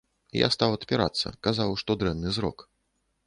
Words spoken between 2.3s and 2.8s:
зрок.